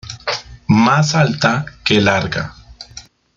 Más 0.67 1.13
alta 1.13 1.63
que 1.85 2.01
larga. 2.01 2.55